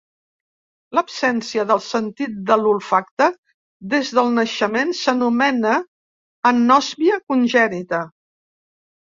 [0.99, 3.27] L'absència del sentit de l'olfacte
[3.93, 5.77] des del naixement s'anomena
[6.55, 8.05] anòsmia congènita.